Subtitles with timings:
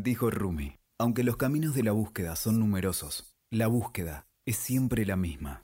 [0.00, 5.16] Dijo Rumi, aunque los caminos de la búsqueda son numerosos, la búsqueda es siempre la
[5.16, 5.60] misma.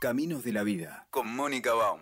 [0.00, 2.00] Caminos de la vida, con Mónica Baum.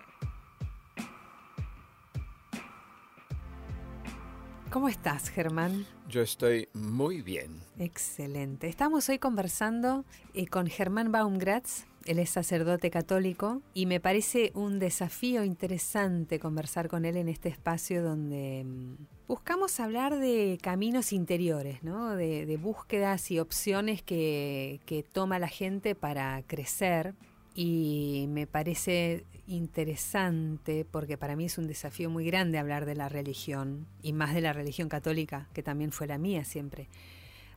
[4.71, 5.87] ¿Cómo estás, Germán?
[6.07, 7.63] Yo estoy muy bien.
[7.79, 8.69] Excelente.
[8.69, 10.05] Estamos hoy conversando
[10.35, 11.87] eh, con Germán Baumgratz.
[12.07, 17.49] Él es sacerdote católico y me parece un desafío interesante conversar con él en este
[17.49, 18.97] espacio donde mm,
[19.29, 22.17] buscamos hablar de caminos interiores, ¿no?
[22.17, 27.15] de, búsquedas y opciones que, que toma la gente para crecer,
[27.55, 33.09] y me parece interesante porque para mí es un desafío muy grande hablar de la
[33.09, 36.89] religión y más de la religión católica, que también fue la mía siempre.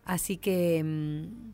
[0.03, 1.53] Así que mm,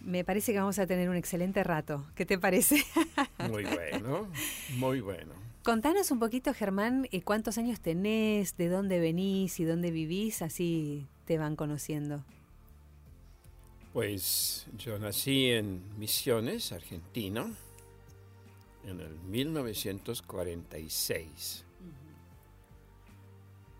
[0.00, 2.06] me parece que vamos a tener un excelente rato.
[2.14, 2.84] ¿Qué te parece?
[3.50, 4.28] Muy bueno,
[4.76, 5.32] muy bueno.
[5.62, 11.06] Contanos un poquito, Germán, eh, cuántos años tenés, de dónde venís y dónde vivís, así
[11.26, 12.24] te van conociendo.
[13.92, 17.46] Pues yo nací en Misiones, Argentina
[18.84, 21.64] en el 1946.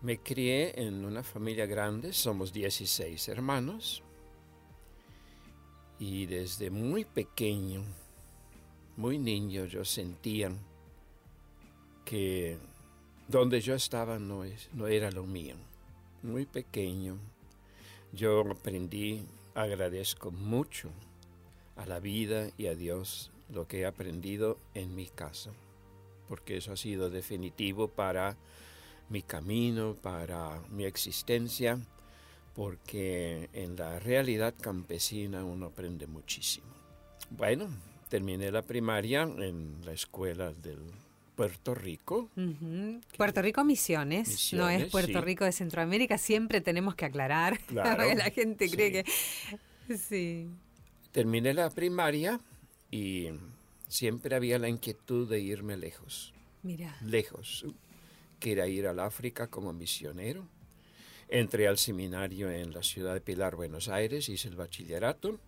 [0.01, 4.03] Me crié en una familia grande, somos 16 hermanos,
[6.01, 7.83] y desde muy pequeño,
[8.97, 10.51] muy niño, yo sentía
[12.03, 12.57] que
[13.27, 15.53] donde yo estaba no, es, no era lo mío.
[16.23, 17.19] Muy pequeño,
[18.13, 20.89] yo aprendí, agradezco mucho
[21.75, 25.51] a la vida y a Dios lo que he aprendido en mi casa,
[26.27, 28.37] porque eso ha sido definitivo para
[29.07, 31.77] mi camino, para mi existencia,
[32.53, 36.67] porque en la realidad campesina uno aprende muchísimo.
[37.29, 37.69] Bueno,
[38.09, 40.79] terminé la primaria en la escuela del
[41.35, 42.29] Puerto Rico.
[43.17, 48.29] Puerto Rico Misiones, no es Puerto Rico de Centroamérica, siempre tenemos que aclarar, claro, la
[48.29, 49.05] gente cree que...
[49.97, 50.47] Sí.
[51.11, 52.39] Terminé la primaria
[52.89, 53.29] y
[53.87, 56.33] siempre había la inquietud de irme lejos.
[56.63, 56.95] Mira.
[57.01, 57.65] Lejos.
[58.39, 60.47] Quería ir al África como misionero.
[61.31, 65.39] Entré al seminario en la ciudad de Pilar, Buenos Aires, hice el bachillerato.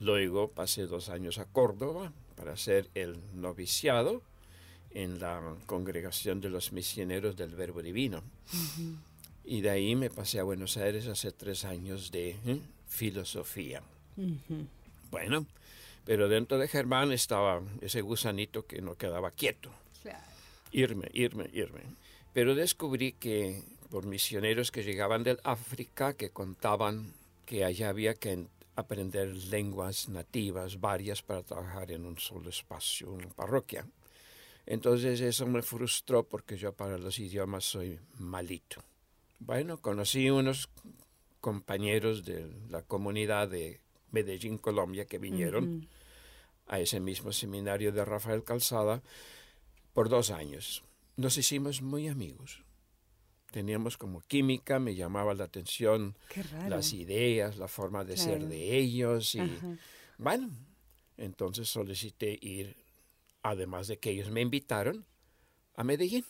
[0.00, 4.22] Luego pasé dos años a Córdoba para hacer el noviciado
[4.90, 8.24] en la congregación de los misioneros del Verbo Divino.
[9.44, 12.58] Y de ahí me pasé a Buenos Aires hace tres años de ¿eh?
[12.88, 13.84] filosofía.
[15.12, 15.46] Bueno,
[16.04, 19.70] pero dentro de Germán estaba ese gusanito que no quedaba quieto.
[20.72, 21.82] Irme, irme, irme.
[22.32, 23.62] Pero descubrí que
[23.94, 27.12] por misioneros que llegaban del África que contaban
[27.46, 33.28] que allá había que aprender lenguas nativas varias para trabajar en un solo espacio, una
[33.28, 33.86] parroquia.
[34.66, 38.82] Entonces eso me frustró porque yo para los idiomas soy malito.
[39.38, 40.68] Bueno, conocí unos
[41.40, 43.78] compañeros de la comunidad de
[44.10, 45.86] Medellín, Colombia, que vinieron
[46.66, 49.04] a ese mismo seminario de Rafael Calzada
[49.92, 50.82] por dos años.
[51.16, 52.63] Nos hicimos muy amigos.
[53.54, 56.16] Teníamos como química, me llamaba la atención
[56.66, 59.36] las ideas, la forma de ser de ellos.
[59.36, 59.60] Y
[60.18, 60.50] bueno,
[61.16, 62.74] entonces solicité ir,
[63.44, 65.06] además de que ellos me invitaron,
[65.76, 66.24] a Medellín.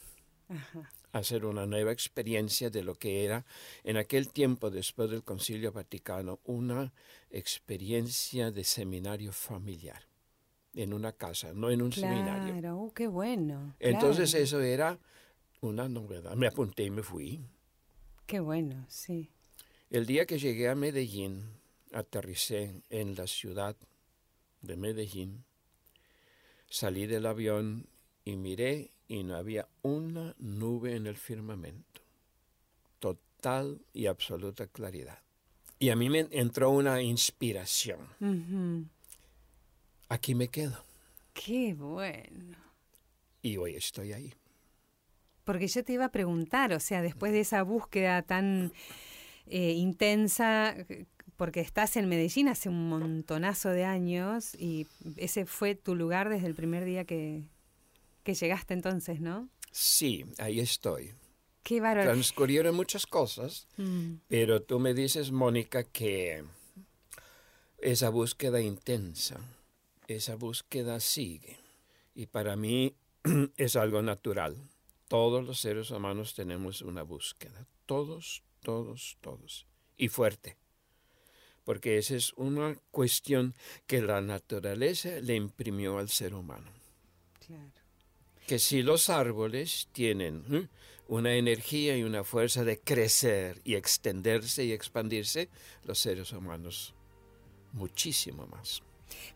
[0.51, 3.47] Ajá hacer una nueva experiencia de lo que era
[3.85, 6.93] en aquel tiempo, después del Concilio Vaticano, una
[7.31, 10.03] experiencia de seminario familiar
[10.75, 12.53] en una casa, no en un seminario.
[12.59, 13.77] Claro, qué bueno.
[13.79, 14.99] Entonces eso era
[15.69, 16.35] una novedad.
[16.37, 17.41] Me apunté y me fui.
[18.27, 19.31] Qué bueno, sí.
[19.91, 21.45] El día que llegué a Medellín,
[21.93, 23.77] aterricé en la ciudad
[24.63, 25.45] de Medellín,
[26.69, 27.87] salí del avión
[28.25, 32.01] y miré y no había una nube en el firmamento.
[32.99, 35.19] Total y absoluta claridad.
[35.79, 37.99] Y a mí me entró una inspiración.
[40.09, 40.83] Aquí me quedo.
[41.35, 42.57] Qué bueno.
[43.43, 44.33] Y hoy estoy ahí.
[45.45, 48.73] Porque yo te iba a preguntar, o sea, después de esa búsqueda tan
[49.47, 50.75] eh, intensa,
[51.37, 54.87] porque estás en Medellín hace un montonazo de años y
[55.17, 57.43] ese fue tu lugar desde el primer día que,
[58.23, 59.49] que llegaste entonces, ¿no?
[59.71, 61.13] Sí, ahí estoy.
[61.63, 62.11] Qué bárbaro.
[62.11, 64.15] Transcurrieron muchas cosas, mm.
[64.29, 66.45] pero tú me dices, Mónica, que
[67.79, 69.41] esa búsqueda intensa,
[70.07, 71.59] esa búsqueda sigue.
[72.15, 72.95] Y para mí
[73.57, 74.57] es algo natural.
[75.15, 77.69] Todos los seres humanos tenemos una búsqueda.
[77.87, 79.65] Todos, todos, todos.
[79.97, 80.57] Y fuerte.
[81.63, 83.55] Porque esa es una cuestión
[83.87, 86.69] que la naturaleza le imprimió al ser humano.
[87.47, 87.71] Claro
[88.45, 90.69] que si los árboles tienen
[91.07, 95.49] una energía y una fuerza de crecer y extenderse y expandirse
[95.85, 96.93] los seres humanos
[97.73, 98.83] muchísimo más.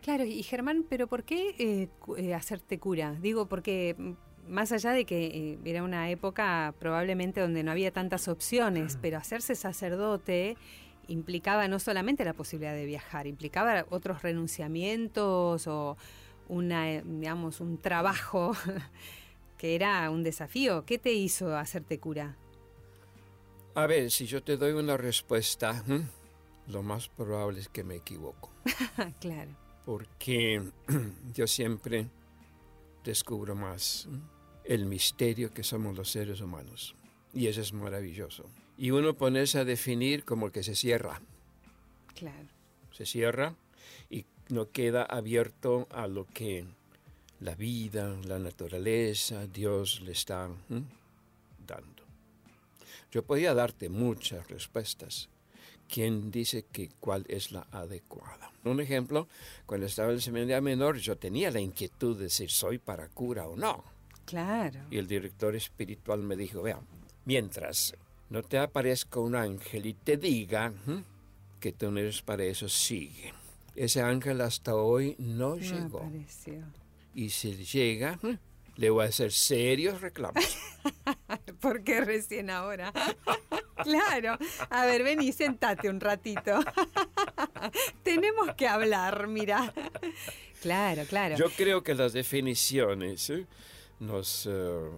[0.03, 3.17] Claro, y Germán, pero ¿por qué eh, eh, hacerte cura?
[3.21, 4.13] Digo, porque mm,
[4.49, 9.19] más allá de que eh, era una época probablemente donde no había tantas opciones, pero
[9.19, 10.57] hacerse sacerdote
[11.09, 15.97] implicaba no solamente la posibilidad de viajar, implicaba otros renunciamientos o
[16.49, 18.53] una, digamos, un trabajo
[19.59, 20.85] que era un desafío.
[20.85, 22.37] ¿Qué te hizo hacerte cura?
[23.75, 25.85] A ver, si yo te doy una respuesta,
[26.67, 28.51] lo más probable es que me equivoco.
[29.21, 29.51] claro.
[29.85, 30.63] Porque
[31.35, 32.09] yo siempre
[33.05, 34.09] descubro más
[34.69, 36.95] el misterio que somos los seres humanos.
[37.33, 38.45] Y eso es maravilloso.
[38.77, 41.23] Y uno ponerse a definir como que se cierra.
[42.15, 42.49] Claro.
[42.93, 43.55] Se cierra
[44.11, 46.67] y no queda abierto a lo que
[47.41, 50.51] la vida, la naturaleza, Dios le está
[51.67, 52.03] dando.
[53.11, 55.31] Yo podía darte muchas respuestas.
[55.89, 58.53] ¿Quién dice que cuál es la adecuada?
[58.65, 59.29] Un ejemplo,
[59.65, 63.49] cuando estaba en el seminario menor, yo tenía la inquietud de si soy para cura
[63.49, 63.98] o no.
[64.29, 64.81] Claro.
[64.91, 66.79] Y el director espiritual me dijo, vea,
[67.25, 67.95] mientras
[68.29, 70.71] no te aparezca un ángel y te diga
[71.59, 73.33] que tú no eres para eso, sigue.
[73.75, 76.11] Ese ángel hasta hoy no, llegó.
[77.15, 78.19] Y si llega,
[78.77, 80.45] le voy a hacer serios reclamos.
[81.61, 82.93] ¿Por qué recién ahora?
[83.83, 84.37] claro.
[84.69, 86.61] A ver, ven y sentate un ratito.
[88.03, 89.73] Tenemos que hablar, mira.
[90.61, 91.37] Claro, claro.
[91.37, 93.47] Yo creo que las definiciones ¿eh?
[94.01, 94.91] Nos uh,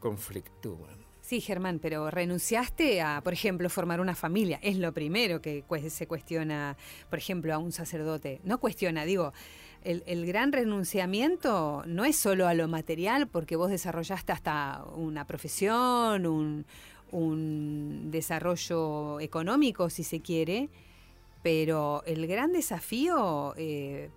[0.00, 0.98] conflictúan.
[1.20, 4.58] Sí, Germán, pero renunciaste a, por ejemplo, formar una familia.
[4.62, 6.76] Es lo primero que se cuestiona,
[7.10, 8.40] por ejemplo, a un sacerdote.
[8.44, 9.34] No cuestiona, digo,
[9.84, 16.26] el, gran renunciamiento no es solo a lo material, porque vos desarrollaste hasta una profesión,
[17.10, 20.68] un, desarrollo económico, si se quiere,
[21.42, 24.10] pero el gran desafío eh,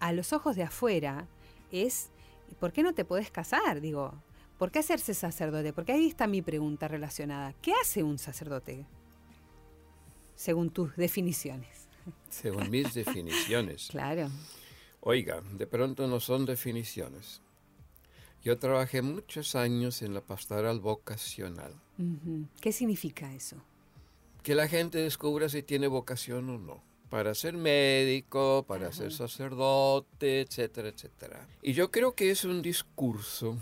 [0.00, 1.26] a los ojos de afuera
[1.72, 2.10] es,
[2.58, 3.80] ¿por qué no te podés casar?
[3.80, 4.14] Digo,
[4.60, 5.72] ¿Por qué hacerse sacerdote?
[5.72, 7.54] Porque ahí está mi pregunta relacionada.
[7.62, 8.84] ¿Qué hace un sacerdote?
[10.34, 11.88] Según tus definiciones.
[12.28, 13.88] Según mis definiciones.
[13.90, 14.28] Claro.
[15.00, 17.40] Oiga, de pronto no son definiciones.
[18.44, 21.72] Yo trabajé muchos años en la pastoral vocacional.
[22.60, 23.56] ¿Qué significa eso?
[24.42, 26.82] Que la gente descubra si tiene vocación o no.
[27.10, 31.46] Para ser médico, para ser sacerdote, etcétera, etcétera.
[31.60, 33.58] Y yo creo que es un discurso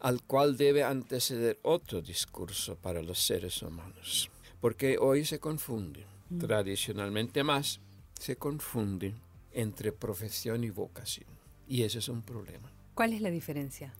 [0.00, 4.30] al cual debe anteceder otro discurso para los seres humanos.
[4.60, 6.38] Porque hoy se confunde, mm.
[6.38, 7.80] tradicionalmente más,
[8.18, 9.14] se confunde
[9.52, 11.28] entre profesión y vocación.
[11.68, 12.70] Y ese es un problema.
[12.94, 13.94] ¿Cuál es la diferencia?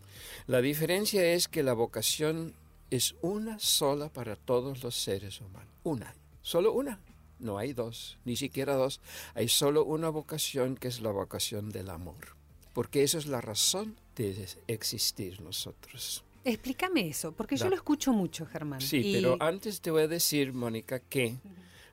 [0.46, 2.54] La diferencia es que la vocación
[2.90, 5.72] es una sola para todos los seres humanos.
[5.84, 6.98] Una, solo una.
[7.42, 9.00] No hay dos, ni siquiera dos.
[9.34, 12.36] Hay solo una vocación que es la vocación del amor.
[12.72, 16.24] Porque esa es la razón de existir nosotros.
[16.44, 18.80] Explícame eso, porque yo lo escucho mucho, Germán.
[18.80, 21.36] Sí, pero antes te voy a decir, Mónica, que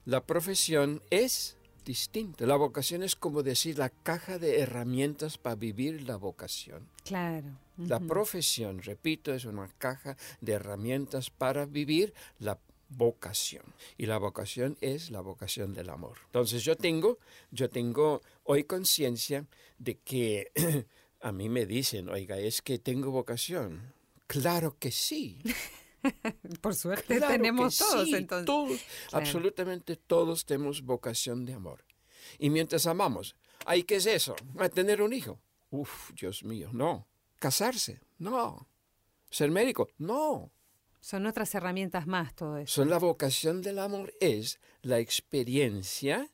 [0.05, 1.55] la profesión es
[1.85, 2.45] distinta.
[2.45, 6.87] La vocación es como decir la caja de herramientas para vivir la vocación.
[7.03, 7.47] Claro.
[7.77, 12.57] La profesión, repito, es una caja de herramientas para vivir la
[12.89, 13.63] vocación.
[13.97, 16.17] Y la vocación es la vocación del amor.
[16.25, 17.19] Entonces yo tengo,
[17.51, 19.47] yo tengo hoy conciencia
[19.77, 20.51] de que
[21.21, 23.93] A mí me dicen, oiga, es que tengo vocación.
[24.27, 25.41] Claro que sí.
[26.61, 28.45] Por suerte tenemos todos entonces.
[28.45, 31.83] Todos, absolutamente todos tenemos vocación de amor.
[32.37, 33.35] Y mientras amamos,
[33.65, 34.35] ay, ¿qué es eso?
[34.59, 35.41] ¿A tener un hijo?
[35.71, 37.07] Uf, Dios mío, no.
[37.37, 38.69] Casarse, no.
[39.29, 40.53] Ser médico, no.
[41.01, 42.73] Son otras herramientas más todo eso.
[42.73, 46.29] Son la vocación del amor, es la experiencia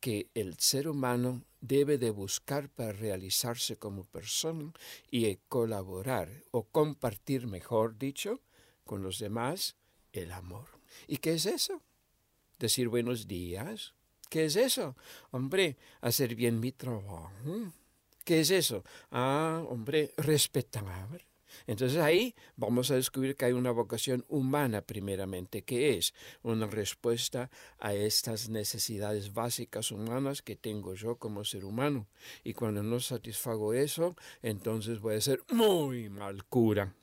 [0.00, 4.72] que el ser humano debe de buscar para realizarse como persona
[5.10, 8.40] y colaborar o compartir, mejor dicho,
[8.84, 9.76] con los demás
[10.12, 10.66] el amor.
[11.06, 11.82] ¿Y qué es eso?
[12.58, 13.94] Decir buenos días.
[14.28, 14.96] ¿Qué es eso?
[15.30, 17.30] Hombre, hacer bien mi trabajo.
[18.24, 18.84] ¿Qué es eso?
[19.10, 21.31] Ah, hombre, respetar
[21.66, 27.50] entonces ahí vamos a descubrir que hay una vocación humana primeramente, que es una respuesta
[27.78, 32.08] a estas necesidades básicas humanas que tengo yo como ser humano.
[32.44, 36.94] Y cuando no satisfago eso, entonces voy a ser muy mal cura.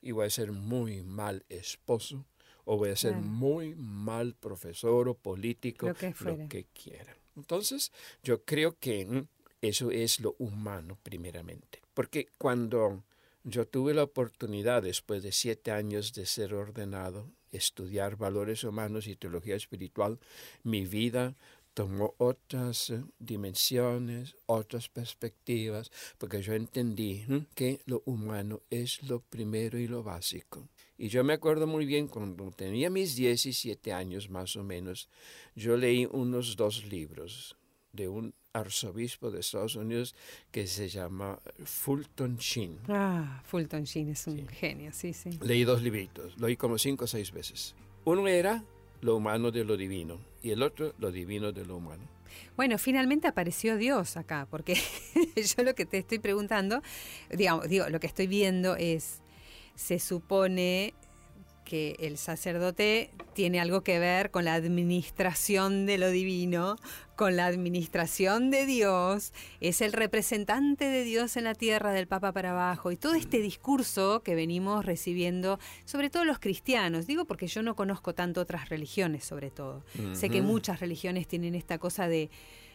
[0.00, 2.24] Y voy a ser muy mal esposo.
[2.64, 7.16] O voy a ser muy mal profesor o político, lo que, lo que quiera.
[7.34, 9.26] Entonces, yo creo que
[9.60, 11.80] eso es lo humano primeramente.
[11.94, 13.04] Porque cuando
[13.48, 19.16] yo tuve la oportunidad, después de siete años de ser ordenado, estudiar valores humanos y
[19.16, 20.18] teología espiritual,
[20.62, 21.34] mi vida
[21.72, 27.24] tomó otras eh, dimensiones, otras perspectivas, porque yo entendí
[27.54, 30.68] que lo humano es lo primero y lo básico.
[30.98, 35.08] Y yo me acuerdo muy bien, cuando tenía mis 17 años más o menos,
[35.54, 37.56] yo leí unos dos libros
[37.92, 40.14] de un arzobispo de Estados Unidos
[40.50, 42.78] que se llama Fulton Sheen.
[42.88, 45.30] Ah, Fulton Sheen es un genio, sí, sí.
[45.42, 47.74] Leí dos libritos, lo leí como cinco o seis veces.
[48.04, 48.64] Uno era
[49.00, 52.02] lo humano de lo divino y el otro lo divino de lo humano.
[52.56, 54.74] Bueno, finalmente apareció Dios acá, porque
[55.36, 56.82] yo lo que te estoy preguntando,
[57.30, 59.20] digamos, digo, lo que estoy viendo es,
[59.74, 60.94] se supone
[61.68, 66.76] que el sacerdote tiene algo que ver con la administración de lo divino,
[67.14, 72.32] con la administración de Dios, es el representante de Dios en la tierra del Papa
[72.32, 72.90] para abajo.
[72.90, 77.76] Y todo este discurso que venimos recibiendo, sobre todo los cristianos, digo porque yo no
[77.76, 79.84] conozco tanto otras religiones sobre todo,
[80.14, 82.30] sé que muchas religiones tienen esta cosa de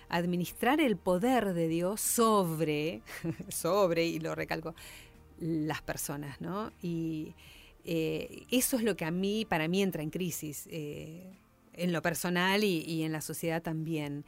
[0.10, 3.02] administrar el poder de Dios sobre,
[3.50, 4.76] sobre, y lo recalco,
[5.40, 6.72] las personas, ¿no?
[6.84, 7.34] Y
[7.86, 11.24] eh, eso es lo que a mí, para mí, entra en crisis, eh,
[11.74, 14.25] en lo personal y, en la sociedad también.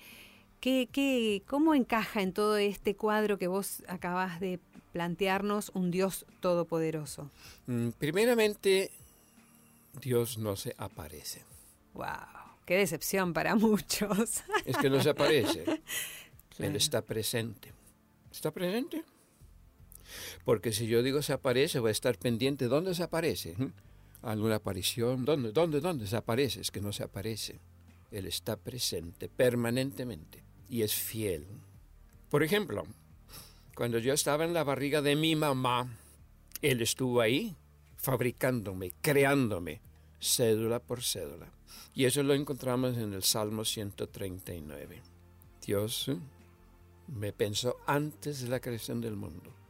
[0.60, 4.60] ¿Qué, qué, cómo encaja en todo este cuadro que vos acabas de
[4.94, 7.30] plantearnos un Dios todopoderoso?
[7.68, 8.92] Mm, primeramente,
[10.02, 11.44] Dios no se aparece.
[11.94, 12.06] ¡Wow!
[12.66, 14.44] ¡Qué decepción para muchos!
[14.66, 15.66] Es que no se aparece.
[16.60, 17.74] Él está presente.
[18.32, 19.04] ¿Está presente?
[20.44, 22.68] Porque si yo digo se aparece, voy a estar pendiente.
[22.68, 23.56] ¿Dónde se aparece?
[23.58, 23.72] ¿Mm?
[24.22, 25.26] ¿Alguna aparición?
[25.26, 26.62] ¿Dónde, dónde, dónde se aparece?
[26.62, 27.60] Es que no se aparece.
[28.12, 31.46] Él está presente permanentemente y es fiel.
[32.30, 32.86] Por ejemplo,
[33.76, 35.98] cuando yo estaba en la barriga de mi mamá,
[36.62, 37.56] Él estuvo ahí
[37.98, 39.82] fabricándome, creándome,
[40.20, 41.52] cédula por cédula.
[41.94, 45.02] Y eso lo encontramos en el Salmo 139.
[45.66, 46.18] Dios ¿eh?
[47.08, 49.65] me pensó antes de la creación del mundo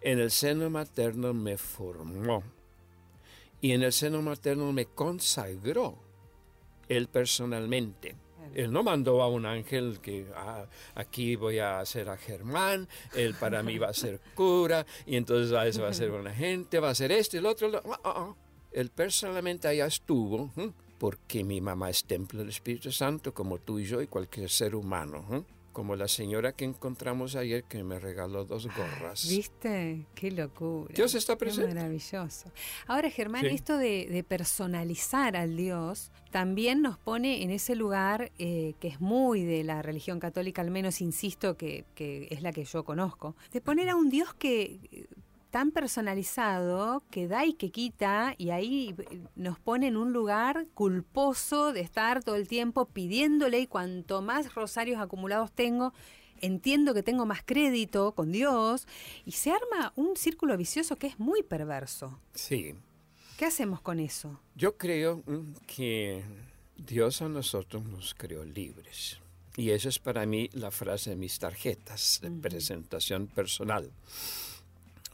[0.00, 2.42] en el seno materno me formó.
[3.60, 5.98] Y en el seno materno me consagró
[6.88, 8.14] él personalmente.
[8.54, 13.34] Él no mandó a un ángel que ah, aquí voy a hacer a Germán, él
[13.34, 16.78] para mí va a ser cura, y entonces a eso va a ser una gente,
[16.78, 17.70] va a ser esto y el otro.
[17.84, 18.34] Ah, ah,
[18.72, 20.50] él personalmente allá estuvo,
[20.98, 24.74] porque mi mamá es templo del Espíritu Santo, como tú y yo y cualquier ser
[24.74, 25.44] humano
[25.76, 29.28] como la señora que encontramos ayer que me regaló dos gorras.
[29.28, 30.06] ¿Viste?
[30.14, 30.94] Qué locura.
[30.94, 31.74] Dios está presente.
[31.74, 32.50] maravilloso.
[32.86, 38.88] Ahora, Germán, esto de, personalizar al Dios también nos pone en ese lugar eh, que
[38.88, 42.82] es muy de la religión católica, al menos insisto que, que es la que yo
[42.82, 45.06] conozco, de poner a un Dios que
[45.50, 48.94] tan personalizado que da y que quita y ahí
[49.34, 54.54] nos pone en un lugar culposo de estar todo el tiempo pidiéndole y cuanto más
[54.54, 55.92] rosarios acumulados tengo,
[56.40, 58.86] entiendo que tengo más crédito con Dios
[59.24, 62.18] y se arma un círculo vicioso que es muy perverso.
[62.34, 62.74] Sí.
[63.38, 64.40] ¿Qué hacemos con eso?
[64.54, 66.24] Yo creo mm, que
[66.76, 69.20] Dios a nosotros nos creó libres.
[69.56, 73.90] Y esa es para mí la frase de mis tarjetas de presentación personal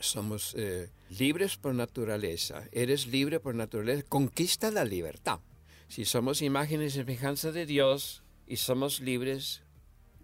[0.03, 2.65] somos eh, libres por naturaleza.
[2.73, 4.05] Eres libre por naturaleza.
[4.09, 5.41] Conquista la libertad.
[5.89, 9.63] Si somos imágenes y semejanza de Dios y somos libres,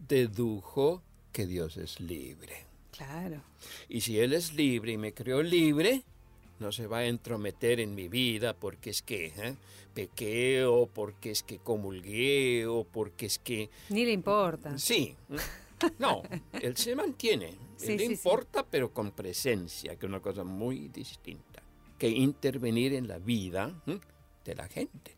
[0.09, 2.65] dedujo que Dios es libre.
[2.91, 3.43] Claro.
[3.89, 6.03] Y si Él es libre y me creó libre,
[6.59, 9.57] no se va a entrometer en mi vida porque es que ¿eh?
[9.95, 13.71] pequé o porque es que comulgué o porque es que...
[13.91, 14.77] Ni le importa.
[14.79, 15.15] Sí.
[15.99, 16.23] No,
[16.61, 17.68] él se mantiene.
[17.87, 21.63] Él importa, pero con presencia, que es una cosa muy distinta.
[21.99, 23.73] Que intervenir en la vida
[24.45, 25.17] de la gente.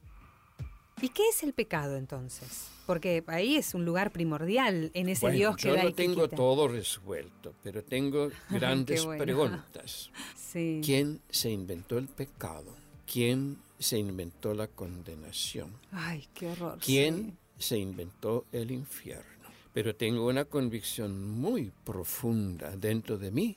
[1.02, 2.68] ¿Y qué es el pecado entonces?
[2.86, 6.68] Porque ahí es un lugar primordial en ese Dios que yo da no tengo todo
[6.68, 10.10] resuelto, pero tengo grandes preguntas.
[10.52, 12.74] ¿Quién se inventó el pecado?
[13.10, 15.72] ¿Quién se inventó la condenación?
[15.92, 16.78] Ay, qué horror.
[16.84, 19.39] ¿Quién se inventó el infierno?
[19.72, 23.56] Pero tengo una convicción muy profunda dentro de mí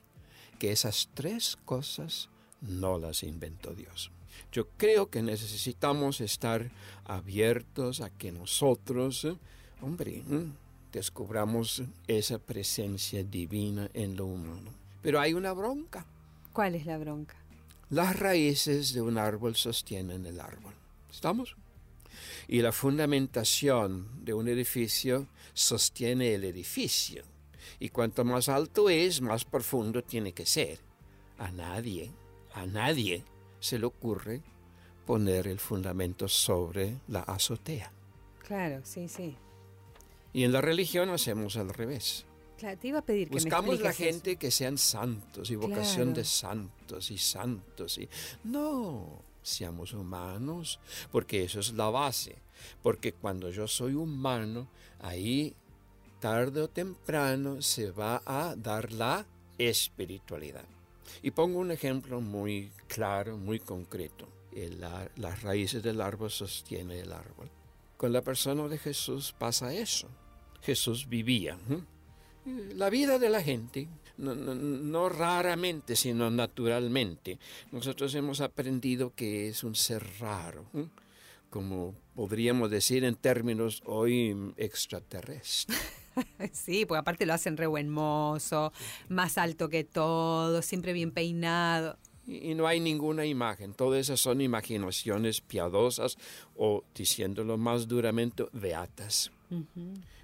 [0.60, 2.30] que esas tres cosas
[2.62, 4.12] no las inventó Dios.
[4.52, 6.70] Yo creo que necesitamos estar
[7.06, 9.28] abiertos a que nosotros,
[9.82, 10.24] hombre,
[10.92, 14.72] descubramos esa presencia divina en lo humano.
[15.02, 16.06] Pero hay una bronca.
[16.54, 17.36] ¿Cuál es la bronca?
[17.90, 20.74] Las raíces de un árbol sostienen el árbol.
[21.12, 21.56] ¿Estamos?
[22.48, 27.24] Y la fundamentación de un edificio sostiene el edificio.
[27.80, 30.80] Y cuanto más alto es, más profundo tiene que ser.
[31.38, 32.12] a nadie,
[32.54, 33.24] a nadie
[33.60, 34.42] se le ocurre
[35.06, 37.92] poner el fundamento sobre la azotea.
[38.46, 39.36] Claro, sí, sí.
[40.32, 42.26] Y en la religión hacemos al revés.
[42.58, 46.08] Claro, te iba a pedir que Buscamos me la gente que sean santos y vocación
[46.08, 46.14] Claro.
[46.14, 47.98] de santos y santos.
[47.98, 48.08] Y...
[48.44, 50.80] No, seamos humanos,
[51.12, 52.38] porque eso es la base.
[52.82, 54.70] Porque cuando yo soy humano,
[55.00, 55.56] ahí
[56.20, 59.26] tarde o temprano se va a dar la
[59.58, 60.66] espiritualidad.
[61.22, 64.28] Y pongo un ejemplo muy claro, muy concreto.
[64.56, 67.50] El las raíces del árbol sostiene el árbol.
[67.98, 70.10] Con la persona de Jesús pasa eso.
[70.62, 71.58] Jesús vivía.
[72.46, 77.40] La vida de la gente, no, no- no raramente, sino naturalmente.
[77.72, 80.66] Nosotros hemos aprendido que es un ser raro,
[81.50, 85.68] como podríamos decir en términos hoy extraterrestres.
[86.52, 88.72] Sí, porque aparte lo hacen re buen mozo,
[89.10, 91.98] más alto que todo, siempre bien peinado.
[92.28, 96.20] Y no hay ninguna imagen, todas esas son imaginaciones piadosas
[96.56, 99.32] o, diciéndolo más duramente, beatas.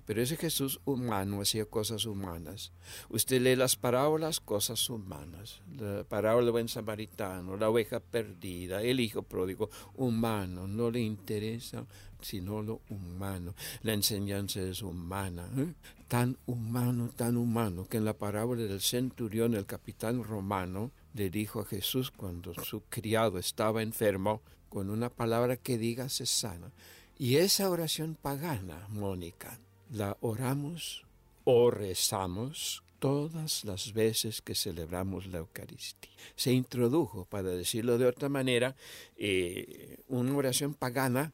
[0.10, 2.72] Pero ese Jesús humano hacía cosas humanas.
[3.10, 5.62] Usted lee las parábolas, cosas humanas.
[5.78, 10.68] La parábola del buen samaritano, la oveja perdida, el hijo pródigo, humano.
[10.68, 11.86] No le interesa
[12.22, 13.54] sino lo humano.
[13.84, 15.48] La enseñanza es humana.
[15.56, 15.75] ¿eh?
[16.08, 21.60] Tan humano, tan humano, que en la parábola del centurión, el capitán romano le dijo
[21.60, 26.72] a Jesús cuando su criado estaba enfermo, con una palabra que diga se sana.
[27.20, 31.05] Y esa oración pagana, Mónica, la oramos
[31.43, 36.12] o rezamos todas las veces que celebramos la Eucaristía.
[36.36, 38.75] Se introdujo, para decirlo de otra manera,
[39.17, 41.34] eh, una oración pagana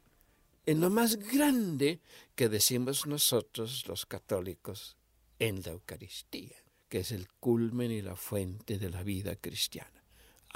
[0.66, 2.00] en lo más grande
[2.36, 4.96] que decimos nosotros los católicos
[5.40, 6.56] en la Eucaristía,
[6.90, 9.95] que es el culmen y la fuente de la vida cristiana.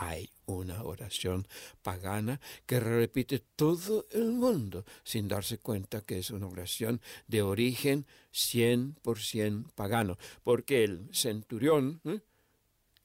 [0.02, 1.46] Hay una oración
[1.82, 8.06] pagana que repite todo el mundo sin darse cuenta que es una oración de origen
[8.32, 12.22] 100% pagano, porque el centurión, ¿eh?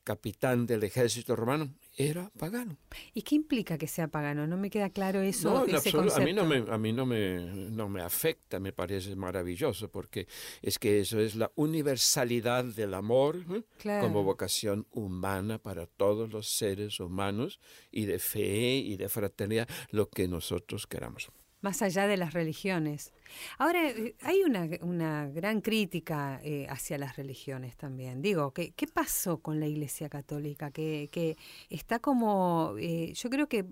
[0.05, 2.77] capitán del ejército romano, era pagano.
[3.13, 4.47] ¿Y qué implica que sea pagano?
[4.47, 5.51] No me queda claro eso.
[5.51, 7.39] No, en ese absoluto, a mí, no me, a mí no, me,
[7.71, 10.27] no me afecta, me parece maravilloso, porque
[10.63, 13.63] es que eso es la universalidad del amor ¿eh?
[13.79, 14.07] Claro.
[14.07, 20.09] como vocación humana para todos los seres humanos y de fe y de fraternidad, lo
[20.09, 21.31] que nosotros queramos.
[21.65, 23.15] Más allá de las religiones.
[23.59, 28.21] Ahora, eh, hay una, una gran crítica eh, hacia las religiones también.
[28.21, 30.71] Digo, ¿qué, qué pasó con la Iglesia Católica?
[30.71, 31.39] Que, que
[31.71, 33.65] está como, eh, yo creo que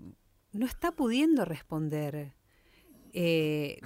[0.53, 2.33] no está pudiendo responder.
[3.13, 3.79] Eh,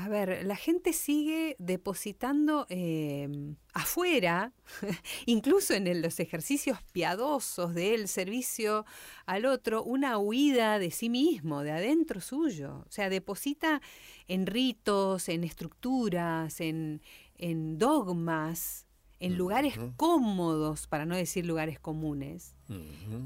[0.00, 3.28] a ver, la gente sigue depositando eh,
[3.74, 4.52] afuera,
[5.26, 8.84] incluso en el- los ejercicios piadosos del servicio
[9.26, 12.84] al otro, una huida de sí mismo, de adentro suyo.
[12.88, 13.82] O sea, deposita
[14.28, 17.02] en ritos, en estructuras, en,
[17.36, 18.86] en dogmas,
[19.20, 22.54] en lugares cómodos, para no decir lugares comunes,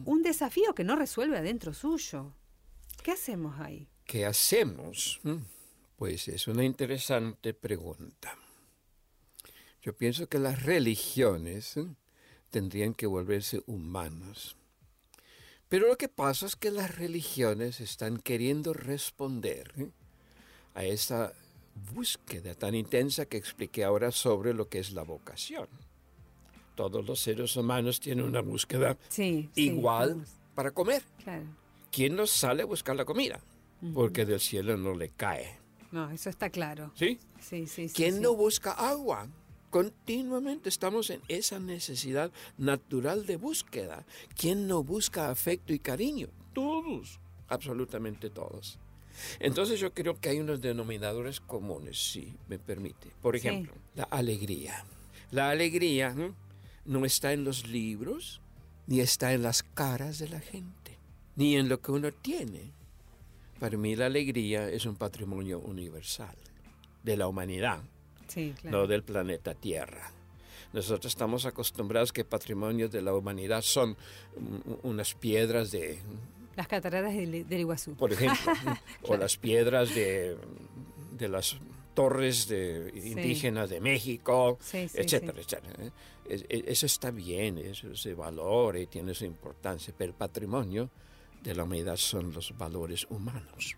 [0.06, 2.32] un desafío que no resuelve adentro suyo.
[3.02, 3.88] ¿Qué hacemos ahí?
[4.06, 5.20] ¿Qué hacemos?
[5.22, 5.36] Mm,
[6.02, 8.36] Pues es una interesante pregunta.
[9.82, 11.78] Yo pienso que las religiones
[12.50, 14.56] tendrían que volverse humanas.
[15.68, 19.90] Pero lo que pasa es que las religiones están queriendo responder ¿eh?
[20.74, 21.34] a esa
[21.94, 25.68] búsqueda tan intensa que expliqué ahora sobre lo que es la vocación.
[26.74, 29.50] Todos los seres humanos tienen una búsqueda Sí.
[29.54, 31.04] igual para comer.
[31.22, 31.44] claro.
[31.92, 33.38] ¿Quién no sale a buscar la comida?
[33.94, 35.61] Porque del cielo no le cae.
[35.92, 36.90] No, eso está claro.
[36.96, 37.18] ¿Sí?
[37.40, 37.94] Sí, sí, sí.
[37.94, 38.20] ¿Quién sí.
[38.20, 39.28] no busca agua?
[39.70, 44.04] Continuamente estamos en esa necesidad natural de búsqueda.
[44.36, 46.28] ¿Quién no busca afecto y cariño?
[46.52, 48.78] Todos, absolutamente todos.
[49.40, 53.08] Entonces yo creo que hay unos denominadores comunes, si me permite.
[53.20, 53.46] Por Sí.
[53.46, 54.84] ejemplo, la alegría.
[55.30, 56.14] La alegría
[56.84, 58.40] no está en los libros,
[58.86, 60.98] ni está en las caras de la gente,
[61.36, 62.72] ni en lo que uno tiene.
[63.62, 66.34] Para mí la alegría es un patrimonio universal
[67.04, 67.80] de la humanidad
[68.26, 68.78] Sí, claro.
[68.78, 70.10] no del planeta Tierra.
[70.72, 73.96] Nosotros estamos acostumbrados que patrimonios de la humanidad son
[74.82, 76.00] unas piedras de,
[76.56, 77.94] Las cataratas del, del Iguazú.
[77.94, 78.52] por ejemplo,
[79.02, 80.36] o las piedras de,
[81.16, 81.56] de las
[81.94, 85.84] torres de indígenas de México, Sí, sí, etcétera, etcétera.
[85.84, 85.90] ¿eh?
[86.28, 90.90] Es- es- Eso está bien, eso se valora y tiene su importancia, pero el patrimonio
[91.42, 93.76] de la humanidad son los valores humanos.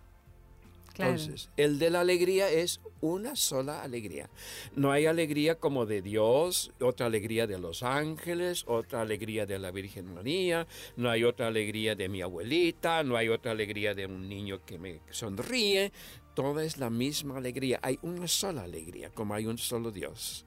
[0.96, 4.30] Entonces, el de la alegría es una sola alegría.
[4.76, 9.72] No hay alegría como de Dios, otra alegría de los ángeles, otra alegría de la
[9.72, 14.28] Virgen María, no hay otra alegría de mi abuelita, no hay otra alegría de un
[14.28, 15.92] niño que me sonríe.
[16.34, 17.80] Toda es la misma alegría.
[17.82, 20.46] Hay una sola alegría, como hay un solo Dios.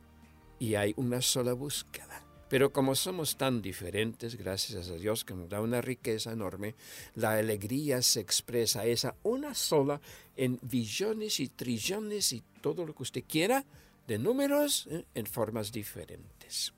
[0.59, 2.26] Y hay una sola búsqueda.
[2.49, 6.75] Pero como somos tan diferentes, gracias a Dios que nos da una riqueza enorme,
[7.15, 9.99] la alegría se expresa esa una sola
[10.35, 13.65] en billones y trillones y todo lo que usted quiera
[14.07, 15.03] de números ¿eh?
[15.13, 16.73] en formas diferentes.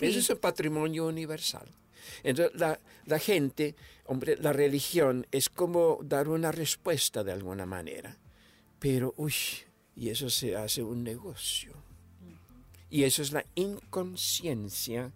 [0.00, 1.68] Eso es un patrimonio universal.
[2.24, 8.18] Entonces, la, la, gente, hombre, la religión es como dar una respuesta de alguna manera.
[8.80, 9.34] Pero, uy,
[9.94, 11.91] y eso se hace un negocio.
[12.92, 15.12] Y eso es la inconsciencia,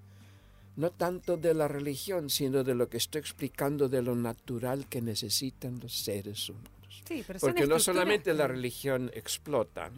[0.76, 5.02] no tanto de la religión, sino de lo que estoy explicando de lo natural que
[5.02, 7.04] necesitan los seres humanos.
[7.38, 9.90] Porque no solamente la religión explota,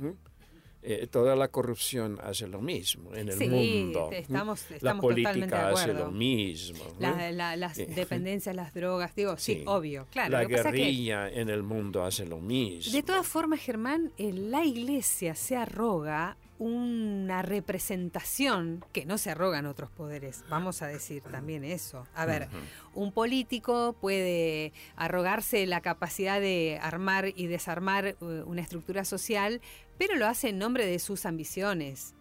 [0.83, 4.11] eh, toda la corrupción hace lo mismo en el mundo.
[4.11, 6.85] Estamos, estamos la política hace lo mismo.
[6.99, 10.33] las eh, dependencias, las drogas, digo, sí, obvio, claro.
[10.33, 12.93] La guerrilla en el mundo hace lo mismo.
[12.93, 19.91] De todas formas, Germán, la iglesia se arroga una representación que no se arrogan otros
[19.91, 20.45] poderes.
[20.49, 22.07] Vamos a decir también eso.
[22.15, 22.49] A ver,
[22.95, 29.61] un político puede arrogarse la capacidad de armar y desarmar eh, una estructura social,
[29.99, 32.15] pero lo hace en nombre de sus ambiciones.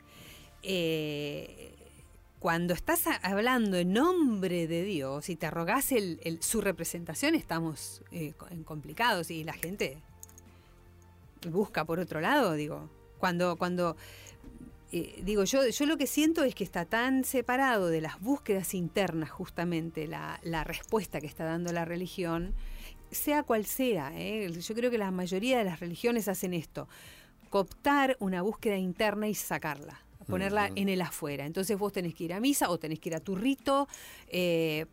[0.63, 1.73] Eh,
[2.39, 5.89] cuando estás hablando en nombre de Dios y te arrogas
[6.39, 9.97] su representación, estamos eh, complicados y la gente
[11.49, 12.89] busca por otro lado, digo.
[13.17, 13.97] Cuando, cuando
[14.91, 18.73] eh, digo, yo, yo lo que siento es que está tan separado de las búsquedas
[18.73, 22.53] internas, justamente, la, respuesta que está dando la religión,
[23.11, 24.11] sea cual sea.
[24.15, 24.51] ¿eh?
[24.51, 26.87] Yo creo que la mayoría de las religiones hacen esto,
[27.49, 31.45] cooptar una búsqueda interna y sacarla ponerla en el afuera.
[31.45, 33.87] Entonces vos tenés que ir a misa o tenés que ir a tu rito,
[34.27, 34.85] eh,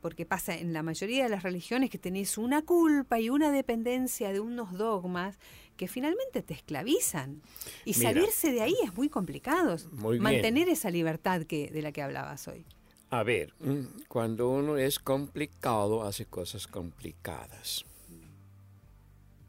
[0.00, 4.32] porque pasa en la mayoría de las religiones que tenés una culpa y una dependencia
[4.32, 5.38] de unos dogmas
[5.76, 7.42] que finalmente te esclavizan.
[7.84, 9.76] Y salirse de ahí es muy complicado.
[10.18, 12.64] mantener esa libertad que, de la que hablabas hoy.
[13.10, 17.84] A ver, mm, cuando uno es complicado, hace cosas complicadas.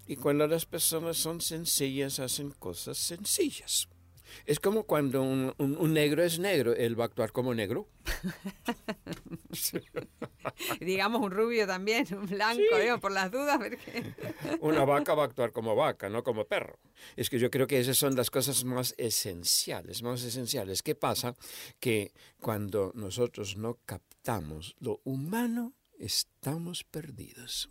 [0.07, 3.89] Y cuando las personas son sencillas, hacen cosas sencillas.
[4.45, 7.87] Es como cuando un, negro es negro, él va a actuar como negro.
[10.79, 12.61] Digamos un rubio también, un blanco,
[13.01, 13.59] por las dudas.
[14.61, 16.79] Una vaca va a actuar como vaca, no como perro.
[17.15, 20.83] Es que yo creo que esas son las cosas más esenciales, más esenciales.
[20.83, 21.35] ¿Qué pasa?
[21.79, 27.69] Que cuando nosotros no captamos lo humano, estamos perdidos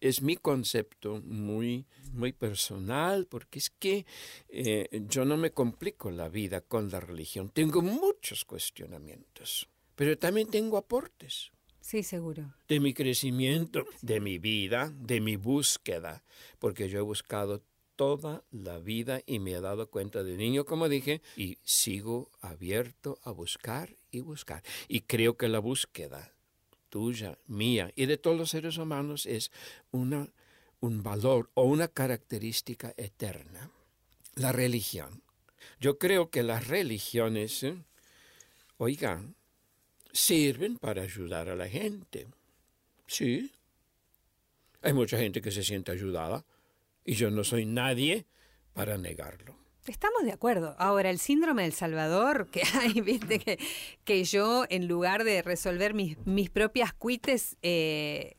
[0.00, 4.06] es mi concepto muy, muy personal, porque es que
[4.48, 7.50] eh, yo no me complico la vida con la religión.
[7.50, 11.52] Tengo muchos cuestionamientos, pero también tengo aportes.
[11.80, 12.52] Sí, seguro.
[12.68, 16.24] De mi crecimiento, de mi vida, de mi búsqueda,
[16.58, 17.62] porque yo he buscado
[17.94, 23.18] toda la vida y me he dado cuenta de niño, como dije, y sigo abierto
[23.22, 24.62] a buscar y buscar.
[24.88, 26.35] Y creo que la búsqueda
[26.96, 29.50] tuya, mía y de todos los seres humanos es
[29.90, 30.30] una,
[30.80, 33.70] un valor o una característica eterna.
[34.34, 35.22] La religión.
[35.78, 37.76] Yo creo que las religiones, ¿eh?
[38.78, 39.34] oigan,
[40.10, 42.28] sirven para ayudar a la gente.
[43.06, 43.52] Sí.
[44.80, 46.46] Hay mucha gente que se siente ayudada
[47.04, 48.24] y yo no soy nadie
[48.72, 49.54] para negarlo.
[49.88, 50.74] Estamos de acuerdo.
[50.78, 53.58] Ahora, el síndrome del Salvador que hay, viste, que,
[54.04, 58.36] que yo en lugar de resolver mis, mis propias cuites, eh,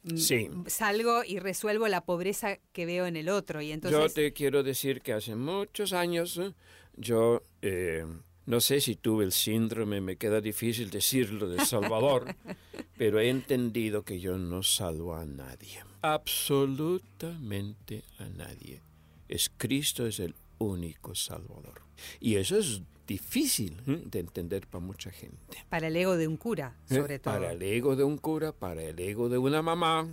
[0.68, 3.62] salgo y resuelvo la pobreza que veo en el otro.
[3.62, 4.00] Y entonces...
[4.00, 6.54] Yo te quiero decir que hace muchos años ¿eh?
[6.96, 7.42] yo...
[7.62, 8.06] Eh,
[8.48, 12.34] no sé si tuve el síndrome, me queda difícil decirlo de Salvador,
[12.98, 18.82] pero he entendido que yo no salvo a nadie, absolutamente a nadie.
[19.28, 21.82] Es Cristo, es el único Salvador.
[22.20, 25.58] Y eso es difícil de entender para mucha gente.
[25.70, 26.96] Para el ego de un cura, ¿Eh?
[26.96, 27.34] sobre todo.
[27.34, 30.08] Para el ego de un cura, para el ego de una mamá.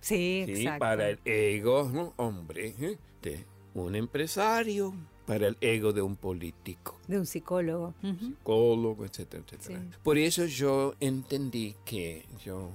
[0.00, 0.80] Sí, exacto.
[0.80, 4.94] Para el ego, hombre, de un empresario,
[5.26, 6.98] para el ego de un político.
[7.08, 7.94] De un psicólogo.
[8.02, 9.82] Psicólogo, etcétera, etcétera.
[10.02, 12.70] Por eso yo entendí que yo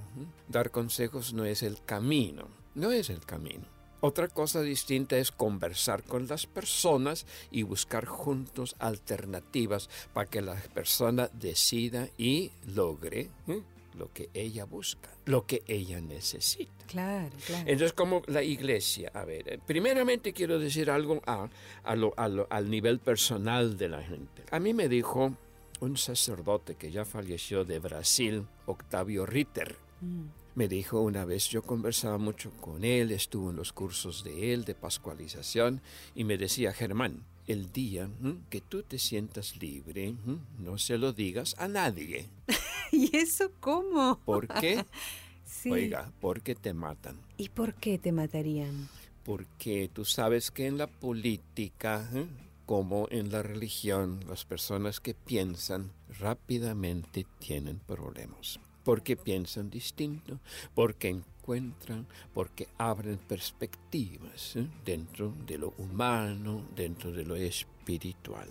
[0.48, 3.64] dar consejos no es el camino, no es el camino.
[4.00, 10.54] Otra cosa distinta es conversar con las personas y buscar juntos alternativas para que la
[10.74, 13.62] persona decida y logre, ¿eh?
[13.98, 16.72] lo que ella busca, lo que ella necesita.
[16.86, 17.64] Claro, claro.
[17.68, 21.48] Entonces, como la iglesia, a ver, eh, primeramente quiero decir algo a,
[21.84, 24.44] a lo- a lo- al nivel personal de la gente.
[24.50, 25.34] A mí me dijo
[25.80, 29.76] un sacerdote que ya falleció de Brasil, Octavio Ritter.
[30.00, 30.22] Mm.
[30.54, 34.64] Me dijo una vez, yo conversaba mucho con él, estuve en los cursos de él,
[34.64, 35.80] de pascualización,
[36.14, 38.08] y me decía, Germán, el día
[38.48, 40.14] que tú te sientas libre,
[40.58, 42.28] no se lo digas a nadie.
[42.92, 44.20] ¿Y eso cómo?
[44.24, 44.84] ¿Por qué?
[45.44, 45.68] Sí.
[45.68, 47.18] Oiga, porque te matan.
[47.36, 48.88] ¿Y por qué te matarían?
[49.24, 52.24] Porque tú sabes que en la política, ¿eh?
[52.66, 58.60] como en la religión, las personas que piensan rápidamente tienen problemas.
[58.90, 60.40] Porque piensan distinto,
[60.74, 64.66] porque encuentran, porque abren perspectivas ¿eh?
[64.84, 68.48] dentro de lo humano, dentro de lo espiritual.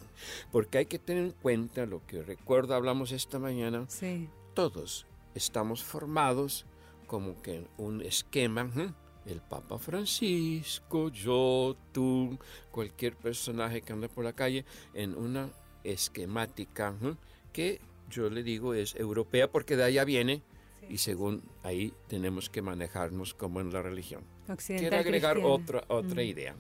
[0.50, 4.30] Porque hay que tener en cuenta lo que recuerdo, hablamos esta mañana, Sí.
[4.54, 6.66] todos estamos formados
[7.06, 8.72] como que en un esquema.
[8.78, 8.94] ¿eh?
[9.26, 12.40] El Papa Francisco, yo, tú,
[12.72, 15.50] cualquier personaje que anda por la calle, en una
[15.84, 17.16] esquemática ¿eh?
[17.52, 20.42] que yo le digo es europea porque de allá viene
[20.90, 24.24] y según ahí tenemos que manejarnos como en la religión.
[24.48, 25.56] Occidental Quiero agregar cristiana.
[25.56, 26.26] otra, otra Mm.
[26.26, 26.56] idea.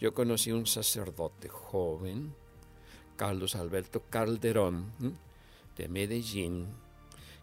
[0.00, 2.34] Yo conocí un sacerdote joven,
[3.16, 4.92] Carlos Alberto Calderón,
[5.76, 6.66] de Medellín,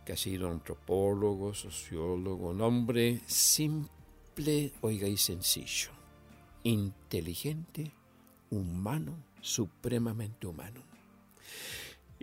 [0.06, 5.90] que ha sido antropólogo, sociólogo, un hombre simple, oiga, y sencillo,
[6.64, 7.92] inteligente,
[8.50, 10.82] humano, supremamente humano.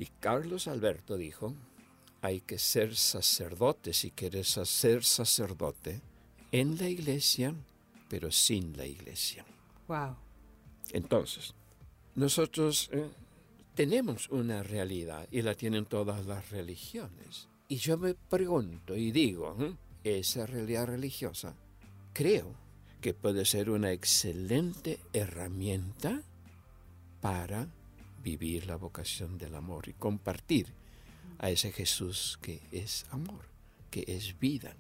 [0.01, 1.55] Y Carlos Alberto dijo,
[2.23, 6.01] hay que ser sacerdote si quieres ser sacerdote
[6.53, 7.55] en la iglesia,
[8.09, 9.45] pero sin la iglesia.
[9.89, 10.17] Wow.
[10.93, 11.55] Entonces,
[12.15, 13.11] nosotros eh,
[13.75, 17.51] tenemos una realidad y la tienen todas las religiones.
[17.69, 19.77] Y yo me pregunto y digo, ¿eh?
[20.03, 21.55] esa realidad religiosa
[22.15, 22.55] creo
[23.03, 26.23] que puede ser una excelente herramienta
[27.21, 27.69] para
[28.23, 30.73] vivir la vocación del amor y compartir
[31.39, 33.47] a ese Jesús que es amor,
[33.91, 34.77] que es vida,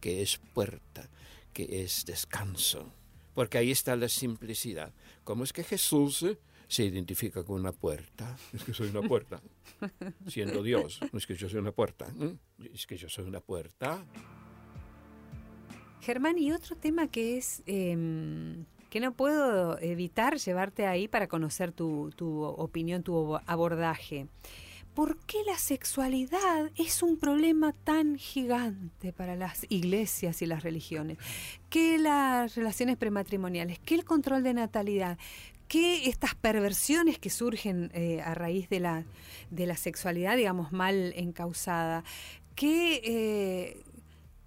[0.00, 1.08] que es puerta,
[1.52, 2.92] que es descanso.
[3.34, 4.92] Porque ahí está la simplicidad.
[5.24, 6.26] ¿Cómo es que Jesús
[6.68, 8.36] se identifica con una puerta?
[8.52, 9.40] Es que soy una puerta.
[10.26, 12.12] Siendo Dios, no es que yo soy una puerta.
[12.20, 12.36] ¿eh?
[12.74, 14.04] Es que yo soy una puerta.
[16.02, 21.72] Germán, y otro tema que es em, que no puedo evitar llevarte ahí para conocer
[21.72, 24.26] tu, tu opinión, tu abordaje.
[24.92, 31.16] ¿Por qué la sexualidad es un problema tan gigante para las iglesias y las religiones?
[31.70, 33.78] ¿Qué las relaciones prematrimoniales?
[33.78, 35.16] ¿Qué el control de natalidad?
[35.68, 39.06] ¿Qué estas perversiones que surgen eh, a raíz de la,
[39.50, 42.04] de la sexualidad, digamos, mal encausada?
[42.54, 43.82] ¿Qué, eh,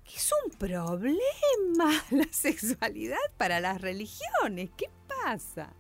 [0.06, 4.70] que es un problema la sexualidad para las religiones?
[4.78, 5.74] ¿Qué pasa?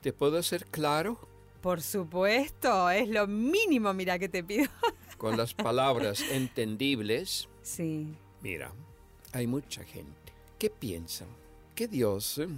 [0.00, 1.18] ¿Te puedo hacer claro?
[1.60, 4.68] Por supuesto, es lo mínimo, mira, que te pido.
[5.18, 7.48] Con las palabras entendibles.
[7.62, 8.14] Sí.
[8.42, 8.72] Mira,
[9.32, 11.24] hay mucha gente que piensa
[11.74, 12.48] que Dios, eh,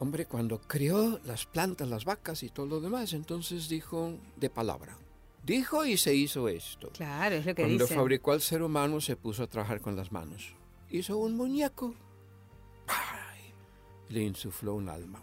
[0.00, 4.98] hombre, cuando creó las plantas, las vacas y todo lo demás, entonces dijo de palabra.
[5.42, 6.90] Dijo y se hizo esto.
[6.92, 7.96] Claro, es lo que Cuando dicen.
[7.96, 10.54] fabricó al ser humano se puso a trabajar con las manos.
[10.90, 11.94] Hizo un muñeco.
[12.88, 13.40] ¡Ay!
[14.10, 15.22] Le insufló un alma.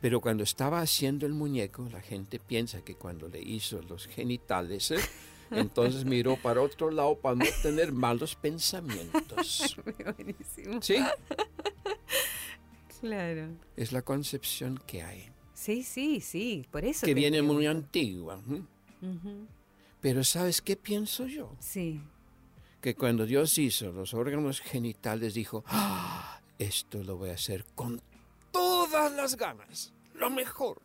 [0.00, 4.90] Pero cuando estaba haciendo el muñeco, la gente piensa que cuando le hizo los genitales,
[4.90, 4.98] ¿eh?
[5.50, 9.76] entonces miró para otro lado para no tener malos pensamientos.
[10.16, 10.82] Buenísimo.
[10.82, 10.96] ¿Sí?
[13.00, 13.48] Claro.
[13.76, 17.06] Es la concepción que hay, Sí, sí, sí, por eso.
[17.06, 18.40] que viene muy antigua.
[20.00, 21.54] Pero ¿sabes qué pienso yo?
[21.60, 22.00] Sí,
[22.80, 28.00] que cuando Dios hizo los órganos genitales dijo, "Ah, esto lo voy a hacer con
[28.50, 30.80] todas las ganas, lo mejor,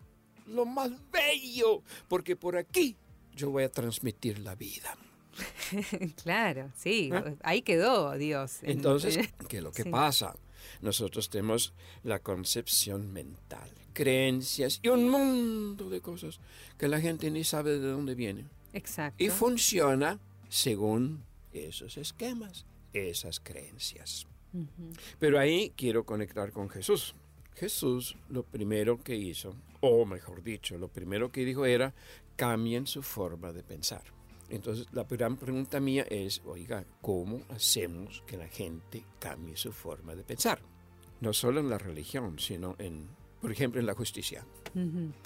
[0.46, 2.96] lo más bello, porque por aquí
[3.36, 4.96] yo voy a transmitir la vida.
[6.24, 7.10] claro, sí.
[7.14, 7.36] ¿Eh?
[7.44, 8.64] Ahí quedó Dios.
[8.64, 9.90] en- Entonces, ¿qué es lo que Sí.
[9.90, 10.36] pasa?
[10.82, 16.40] Nosotros tenemos la concepción mental, creencias y un mundo de cosas
[16.78, 18.50] que la gente ni sabe de dónde vienen.
[18.74, 19.24] Exacto.
[19.24, 24.28] Y funciona según esos esquemas, esas creencias.
[24.54, 24.94] Ujú.
[25.20, 27.16] Pero ahí quiero conectar con Jesús.
[27.56, 31.94] Jesús lo primero que hizo, o mejor dicho, lo primero que dijo era,
[32.36, 34.17] cambien su forma de pensar.
[34.50, 40.16] Entonces la gran pregunta mía es, oiga, ¿cómo hacemos que la gente cambie su forma
[40.16, 40.62] de pensar?
[41.20, 43.10] No solo en la religión, sino en
[43.42, 44.46] Por ejemplo, en la justicia.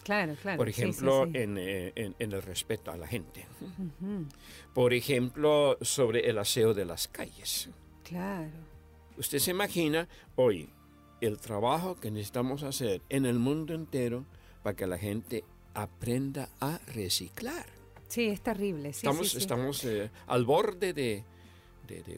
[0.03, 0.57] Claro, claro.
[0.57, 3.45] Por ejemplo, eh, En, el respeto a la gente.
[4.73, 7.69] Por ejemplo, sobre el aseo de las calles.
[8.03, 8.51] Claro.
[9.17, 10.69] Usted se imagina hoy
[11.21, 14.25] el trabajo que necesitamos hacer en el mundo entero
[14.63, 17.80] para que la gente aprenda a reciclar.
[18.11, 18.89] Sí, es terrible.
[18.89, 21.23] estamos estamos eh, al borde de,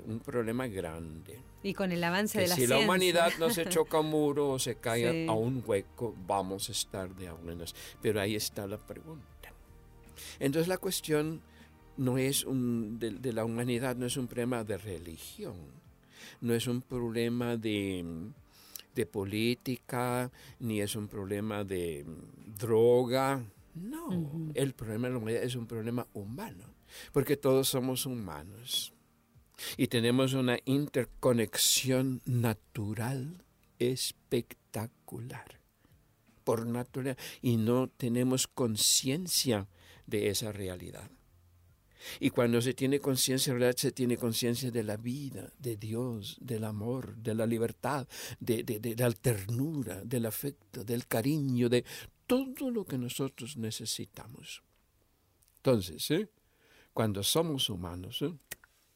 [0.08, 1.40] un problema grande.
[1.62, 4.60] Y con el avance de la Si la humanidad no se choca un muro o
[4.60, 7.76] se cae a un hueco, vamos a estar de buenas.
[8.02, 9.54] Pero ahí está la pregunta.
[10.40, 11.42] Entonces la cuestión
[11.98, 15.56] no es un, de la humanidad, no es un problema de religión,
[16.42, 18.34] no es un problema de
[18.96, 23.44] de política, ni es un problema de mm, droga.
[23.76, 26.76] No, el problema de la humanidad es un problema humano,
[27.12, 28.94] porque todos somos humanos
[29.78, 33.44] y tenemos una interconexión natural
[33.80, 35.60] espectacular,
[36.44, 39.68] por naturaleza, y no tenemos conciencia
[40.06, 41.10] de esa realidad.
[42.20, 46.66] Y cuando se tiene conciencia, realidad se tiene conciencia de la vida, de Dios, del
[46.66, 48.08] amor, de la libertad,
[48.40, 51.86] de, de, la ternura, del afecto, del cariño, de
[52.28, 54.64] todo lo que nosotros necesitamos.
[55.58, 56.30] Entonces, ¿eh?
[56.94, 58.34] cuando somos humanos, ¿eh?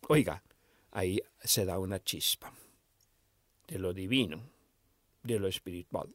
[0.08, 0.44] oiga,
[0.92, 2.54] ahí se da una chispa
[3.68, 4.50] de lo divino,
[5.24, 6.13] de lo espiritual.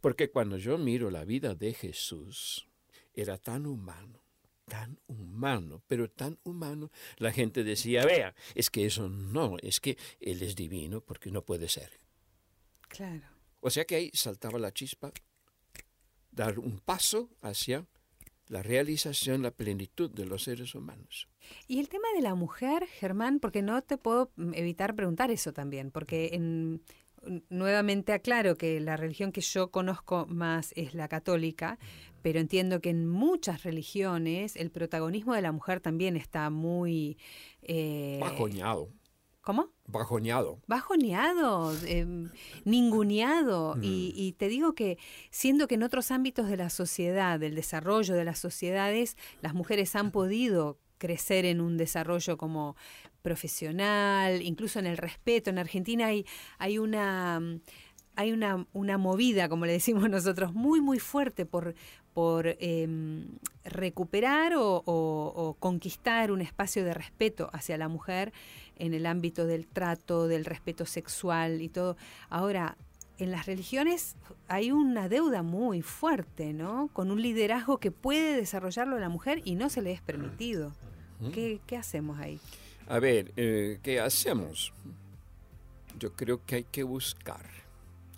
[0.00, 2.66] Porque cuando yo miro la vida de Jesús,
[3.14, 4.20] era tan humano,
[4.66, 9.96] tan humano, pero tan humano, la gente decía, vea, es que eso no, es que
[10.20, 11.90] Él es divino porque no puede ser.
[12.88, 13.26] Claro.
[13.60, 15.12] O sea que ahí saltaba la chispa,
[16.36, 17.86] dar un paso hacia
[18.48, 21.28] la realización, la plenitud de los seres humanos.
[21.66, 25.90] Y el tema de la mujer, Germán, porque no te puedo evitar preguntar eso también,
[25.90, 26.82] porque en,
[27.48, 31.78] nuevamente aclaro que la religión que yo conozco más es la católica,
[32.22, 37.18] pero entiendo que en muchas religiones el protagonismo de la mujer también está muy...
[37.62, 38.90] Eh, Bajoñado.
[39.46, 39.70] ¿Cómo?
[39.86, 40.58] Bajoneado.
[40.66, 42.30] Bajoneado, em,
[42.64, 43.76] ninguneado.
[43.80, 44.18] Y, mm.
[44.20, 44.98] y, te digo que,
[45.30, 49.94] siendo que en otros ámbitos de la sociedad, del desarrollo de las sociedades, las mujeres
[49.94, 52.74] han podido crecer en un desarrollo como
[53.22, 55.50] profesional, incluso en el respeto.
[55.50, 56.26] En Argentina hay,
[56.58, 57.40] hay una
[58.16, 61.76] hay una, una movida, como le decimos nosotros, muy, muy fuerte por,
[62.16, 63.26] por em,
[63.62, 68.32] recuperar o, conquistar un espacio de respeto hacia la mujer
[68.78, 71.98] en el ámbito del trato, del respeto sexual y todo.
[72.30, 72.78] Ahora,
[73.18, 74.16] en las religiones
[74.48, 76.88] hay una deuda muy fuerte, ¿no?
[76.94, 80.72] Con un liderazgo que puede desarrollarlo la mujer y no se le es permitido.
[81.34, 82.40] ¿Qué, qué hacemos ahí?
[82.88, 84.72] A ver, eh, ¿qué hacemos?
[85.98, 87.44] Yo creo que hay que buscar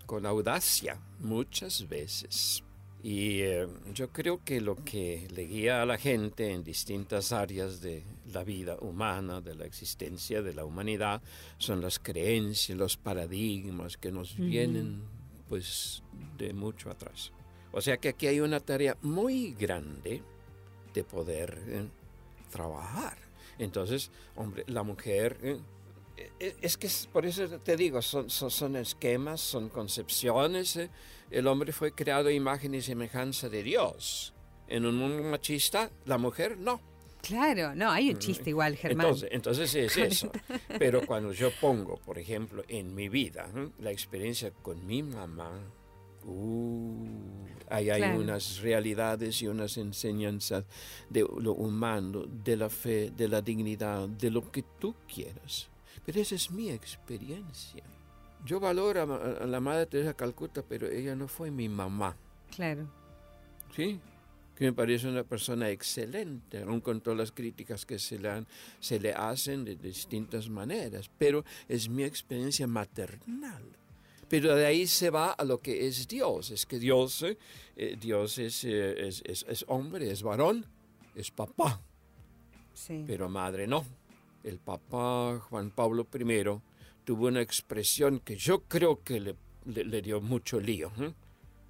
[0.07, 2.63] con audacia muchas veces.
[3.09, 7.81] Y eh, yo creo que lo que le guía a la gente en distintas áreas
[7.81, 11.23] de la vida humana, de la existencia de la humanidad,
[11.57, 15.01] son las creencias, los paradigmas que nos vienen
[15.49, 16.03] pues
[16.37, 17.33] de mucho atrás.
[17.73, 20.23] O sea que aquí hay una tarea muy grande
[20.93, 21.89] de poder eh,
[22.51, 23.17] trabajar.
[23.59, 25.59] Entonces, hombre, la mujer, eh,
[26.41, 30.79] eh, es que por eso te digo, son, son, esquemas, son concepciones.
[31.31, 31.39] Eh.
[31.39, 34.35] El hombre fue creado a imagen y semejanza de Dios.
[34.69, 36.81] En un mundo machista, la mujer no.
[37.23, 39.07] Claro, no, hay un chiste igual, Germán.
[39.07, 40.33] Entonces, entonces es eso.
[40.79, 45.51] Pero cuando yo pongo, por ejemplo, en mi vida, la experiencia con mi mamá,
[46.25, 47.07] uh,
[47.71, 50.65] ahí hay unas realidades y unas enseñanzas
[51.09, 55.69] de lo humano, de la fe, de la dignidad, de lo que tú quieras.
[56.05, 57.85] Pero esa es mi experiencia.
[58.45, 62.17] Yo valoro a, la Madre Teresa Calcuta, pero ella no fue mi mamá.
[62.55, 62.89] Claro.
[63.75, 64.01] ¿Sí?
[64.59, 68.45] que me parece una persona excelente, aun con todas las críticas que se le,
[68.81, 73.63] se le hacen de distintas maneras, pero es mi experiencia maternal.
[74.29, 76.51] Pero de ahí se va a lo que es Dios.
[76.51, 77.25] Es que Dios,
[77.77, 80.67] eh, Dios es, eh, es, es, es, hombre, es varón,
[81.15, 81.81] es papá.
[82.75, 83.05] Sí.
[83.07, 83.85] Pero madre no.
[84.43, 86.25] El papá Juan Pablo I
[87.09, 90.93] tuvo una expresión que yo creo que le, le, dio mucho lío,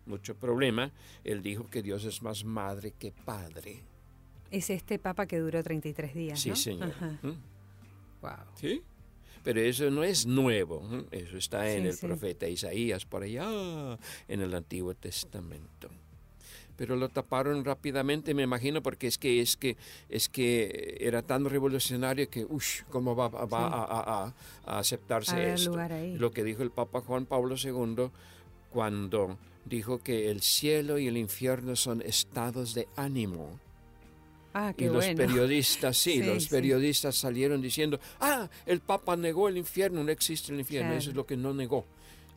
[0.05, 0.91] mucho problema.
[1.23, 3.85] Él dijo que Dios es más madre que padre.
[4.51, 6.41] Es este papa que duró 33 días.
[6.41, 6.57] Sí, ¿no?
[6.57, 6.93] señor.
[8.21, 8.33] Wow.
[8.57, 8.83] ¿Sí?
[9.45, 13.97] Pero eso no es nuevo, eso está en el profeta Isaías, por allá,
[14.27, 15.89] en el Antiguo Testamento.
[16.79, 19.77] Pero lo taparon rápidamente, me imagino, porque es que es que
[20.09, 24.33] es que era tan revolucionario que, uff, ¿cómo va, a,
[24.65, 25.77] aceptarse esto?
[26.19, 28.11] Lo que dijo el Papa Juan Pablo II
[28.71, 33.59] cuando dijo que el cielo y el infierno son estados de ánimo.
[34.55, 35.17] Ah, qué y los bueno.
[35.17, 36.51] periodistas, sí, Sí, los sí.
[36.51, 41.17] periodistas salieron diciendo, ah, el Papa negó el infierno, no existe el infierno, eso es
[41.17, 41.85] lo que no negó.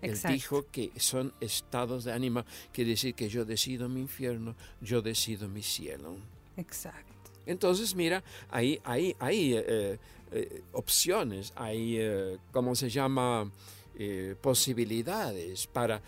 [0.02, 0.28] Exacto.
[0.30, 2.44] Él dijo que son estados de ánimo,
[2.74, 6.16] quiere decir que yo decido mi infierno, yo decido mi cielo.
[6.58, 7.12] Exacto.
[7.46, 9.98] Entonces, mira, hay, hay, hay eh,
[10.32, 13.50] eh, opciones, hay, eh, ¿cómo se llama?
[13.98, 16.02] Eh, posibilidades para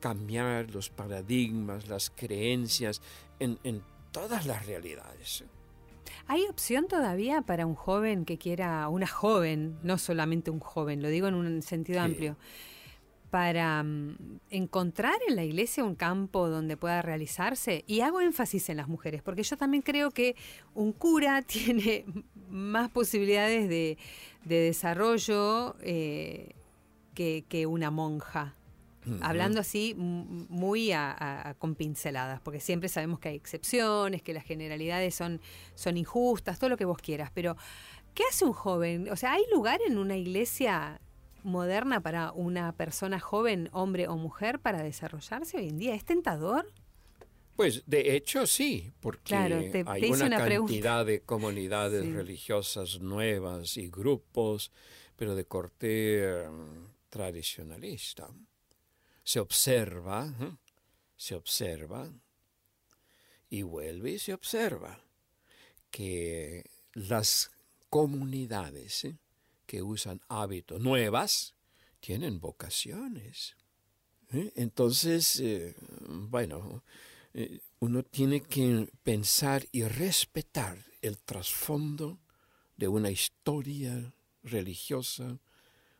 [0.00, 3.00] cambiar los paradigmas, las creencias
[3.38, 3.82] en, en
[4.12, 5.44] todas las realidades.
[6.26, 11.08] ¿Hay opción todavía para un joven que quiera, una joven, no solamente un joven, lo
[11.08, 12.04] digo en un sentido Sí.
[12.10, 12.36] amplio,
[13.30, 14.16] para mm,
[14.50, 17.84] encontrar en la iglesia un campo donde pueda realizarse?
[17.86, 20.36] Y hago énfasis en las mujeres, porque yo también creo que
[20.74, 22.04] un cura tiene
[22.50, 23.96] más posibilidades de,
[24.44, 26.54] de desarrollo eh,
[27.14, 28.54] que, que una monja.
[29.22, 35.14] Hablando así muy a- con pinceladas, porque siempre sabemos que hay excepciones, que las generalidades
[35.14, 35.40] son,
[35.74, 37.56] son injustas, todo lo que vos quieras, pero
[38.14, 39.08] ¿qué hace un joven?
[39.10, 41.00] O sea, ¿hay lugar en una iglesia
[41.42, 45.94] moderna para una persona joven, hombre o mujer, para desarrollarse hoy en día?
[45.94, 46.66] ¿Es tentador?
[47.56, 50.72] Pues de hecho sí, porque Claro, te- hay te una, pregunta.
[50.72, 52.12] cantidad de comunidades Sí.
[52.12, 54.72] religiosas nuevas y grupos,
[55.16, 56.48] pero de corte eh,
[57.10, 58.28] tradicionalista.
[59.22, 60.56] Se observa, ¿eh?
[61.16, 62.10] se observa
[63.50, 64.98] y vuelve y se observa
[65.90, 66.64] que
[66.94, 67.50] las
[67.90, 69.16] comunidades ¿eh?
[69.70, 71.54] Que usan hábitos nuevas
[72.00, 73.54] tienen vocaciones.
[74.32, 74.52] ¿eh?
[74.56, 75.76] Entonces, eh,
[76.08, 76.82] bueno,
[77.34, 82.18] eh, uno tiene que pensar y respetar el trasfondo
[82.76, 84.12] de una historia
[84.42, 85.38] religiosa,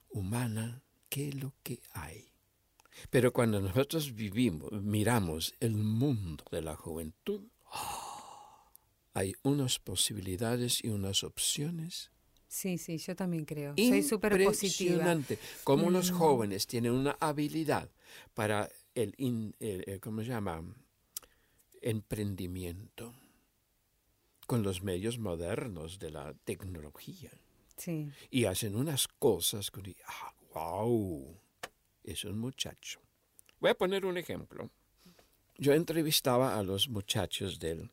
[0.08, 2.32] humana, que es lo que hay.
[3.08, 8.68] Pero cuando nosotros vivimos, miramos el mundo de la juventud, ¡ah!
[9.14, 12.10] hay unas posibilidades y unas opciones
[12.52, 13.74] Sí, sí, yo también creo.
[13.76, 14.90] Soy súper positiva.
[14.94, 15.38] Impresionante.
[15.62, 16.14] Cómo los Mm.
[16.16, 17.88] jóvenes tienen una habilidad
[18.34, 20.60] para el, in- el- el- ¿cómo se llama?
[21.80, 23.14] Emprendimiento
[24.48, 27.30] con los medios modernos de la tecnología.
[27.76, 28.10] Sí.
[28.30, 31.38] Y hacen unas cosas que, ah, wow,
[32.02, 33.00] es un muchacho.
[33.60, 34.70] Voy a poner un ejemplo.
[35.56, 37.92] Yo entrevistaba a los muchachos del,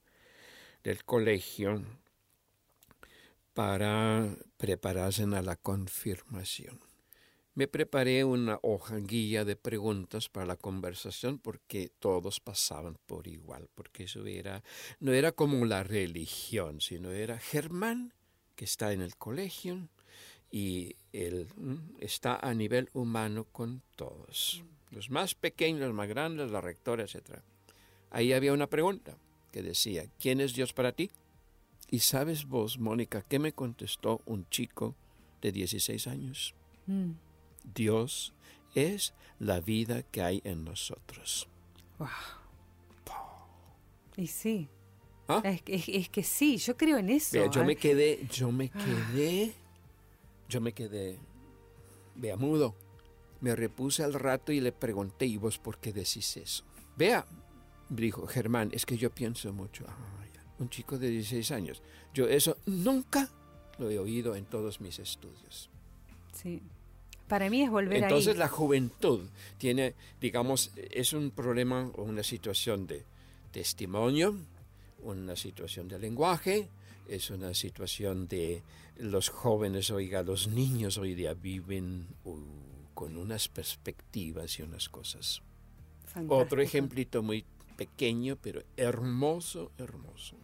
[0.84, 1.84] del colegio
[3.58, 6.80] para prepararse a la confirmación.
[7.56, 13.68] Me preparé una hoja guía de preguntas para la conversación porque todos pasaban por igual,
[13.74, 14.64] porque eso era,
[15.00, 18.14] no era como la religión, sino era Germán,
[18.56, 19.90] que está en el colegio,
[20.52, 26.52] y él mm, está a nivel humano con todos, los más pequeños, los más grandes,
[26.52, 27.40] la rectora, etc.
[28.12, 29.18] Ahí había una pregunta
[29.52, 31.10] que decía, ¿quién es Dios para ti?
[31.90, 34.96] Y sabes vos, Mónica, ¿qué me contestó un chico
[35.42, 36.54] de 16 años?
[36.86, 37.12] Mm.
[37.74, 38.34] Dios
[38.76, 41.48] es la vida que hay en nosotros.
[42.00, 42.08] Wow.
[44.16, 44.68] Y sí.
[45.28, 45.42] ¿Ah?
[45.44, 47.38] Es, que- es- es que sí, yo creo en eso.
[47.38, 49.54] Vea, yo Ah, me quedé, yo me quedé,
[50.50, 51.20] yo me quedé,
[52.16, 52.76] vea, mudo.
[53.42, 56.64] Me repuse al rato y le pregunté, ¿y vos por qué decís eso?
[56.96, 57.26] Vea,
[57.90, 59.86] dijo Germán, es que yo pienso mucho.
[59.88, 60.27] Ah, ya.
[60.60, 61.82] Un chico de 16 años.
[62.14, 63.30] Yo eso nunca
[63.78, 65.70] lo he oído en todos mis estudios.
[66.34, 66.62] Sí.
[67.28, 68.40] Para mí es volver Entonces ahí.
[68.40, 69.22] la juventud
[69.58, 73.04] tiene, digamos, es un problema o una situación de
[73.52, 74.36] testimonio,
[75.04, 76.70] una situación de lenguaje,
[77.08, 78.64] es una situación de
[78.98, 82.38] los jóvenes, oiga, los niños hoy día viven uh,
[82.94, 85.42] con unas perspectivas y unas cosas.
[86.06, 86.38] Fantástico.
[86.38, 87.46] Otro ejemplito muy
[87.76, 90.36] pequeño, pero hermoso, hermoso.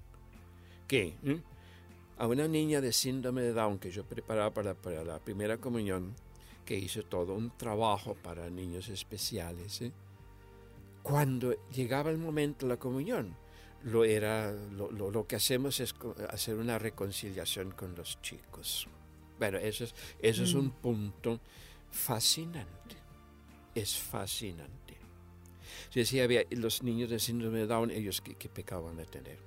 [0.93, 2.21] Que ¿Mm?
[2.21, 6.13] a una niña de síndrome de Down que yo preparaba para, para la primera comunión,
[6.65, 9.91] que hizo todo un trabajo para niños especiales, ¿eh?
[11.01, 13.35] cuando llegaba el momento de la comunión,
[13.85, 15.95] lo, era, lo, lo- lo que hacemos es
[16.29, 18.87] hacer una reconciliación con los chicos.
[19.39, 21.39] Bueno, eso es, eso es un punto
[21.91, 22.95] fascinante.
[23.73, 24.93] Es fascinante.
[25.91, 29.39] Yo decía, había los niños de síndrome de Down, ellos qué pecado van a tener.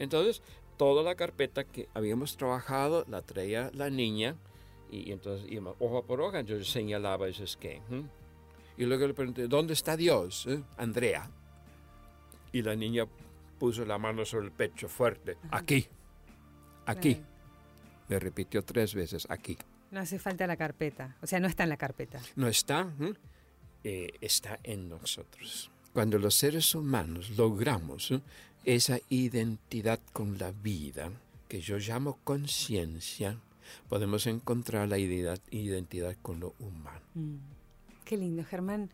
[0.00, 0.42] Entonces,
[0.78, 4.34] toda la carpeta que habíamos trabajado la traía la niña
[4.90, 7.80] y, entonces íbamos hoja por hoja, yo señalaba eso es que.
[7.90, 8.08] ¿hmm?
[8.78, 10.46] Y luego le pregunté, ¿dónde está Dios?
[10.48, 10.62] eh?
[10.78, 11.30] Andrea.
[12.50, 13.06] Y la niña
[13.58, 15.36] puso la mano sobre el pecho fuerte.
[15.50, 15.86] Aquí.
[16.86, 17.14] Aquí.
[17.14, 17.30] Claro.
[18.08, 19.56] Me repitió tres veces, aquí.
[19.90, 21.16] No hace falta la carpeta.
[21.20, 22.20] O sea, no está en la carpeta.
[22.36, 23.12] No está, ¿eh?
[23.84, 25.70] Eh, está en nosotros.
[25.92, 28.20] cuando los seres humanos logramos ¿eh?
[28.64, 31.10] Esa identidad con la vida,
[31.48, 33.38] que yo llamo conciencia,
[33.88, 37.00] podemos encontrar la identidad, con lo humano.
[37.14, 37.36] Mm.
[38.04, 38.90] Qué lindo, Germán.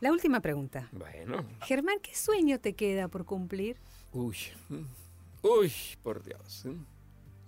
[0.00, 0.88] La última pregunta.
[0.92, 1.44] Bueno.
[1.66, 3.76] Germán, ¿qué sueño te queda por cumplir?
[4.12, 4.36] Uy,
[5.42, 6.64] uy, por Dios.
[6.66, 6.74] ¿eh?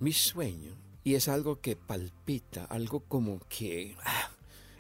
[0.00, 0.72] Mi sueño,
[1.04, 4.30] y es algo que palpita, algo como que ah,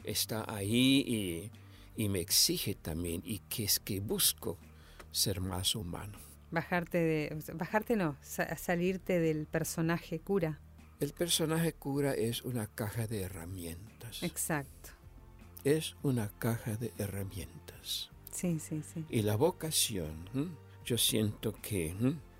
[0.04, 1.50] está ahí
[1.96, 4.58] y, me exige también, y que es que busco
[5.10, 6.18] ser más humano.
[6.52, 10.60] Bajarte de, bajarte no, salirte del personaje cura.
[11.00, 14.22] El personaje cura es una caja de herramientas.
[14.22, 14.90] Exacto.
[15.64, 18.10] Es una caja de herramientas.
[18.30, 19.04] Sí, sí, sí.
[19.08, 20.28] Y la vocación,
[20.84, 21.94] yo siento que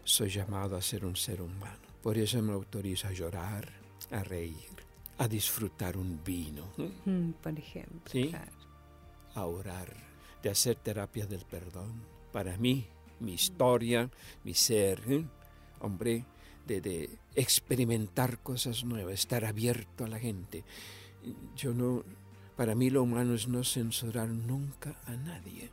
[0.04, 1.80] soy llamado a ser un ser humano.
[2.02, 3.68] Por eso me autoriza a llorar,
[4.10, 4.70] a reír,
[5.18, 6.72] a disfrutar un vino.
[7.04, 8.10] Mm, por ejemplo.
[8.10, 8.32] ¿Sí?
[9.34, 9.92] A orar,
[10.42, 12.02] de hacer terapia del perdón.
[12.32, 12.86] Para mí,
[13.22, 14.10] mi historia,
[14.44, 15.00] mi ser,
[15.80, 16.24] hombre,
[16.66, 20.64] de, experimentar cosas nuevas, estar abierto a la gente.
[21.56, 22.04] Yo no,
[22.56, 25.70] para mí lo humano es no censurar nunca a nadie,